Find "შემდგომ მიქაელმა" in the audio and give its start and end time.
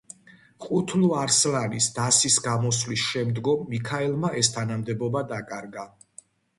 3.13-4.35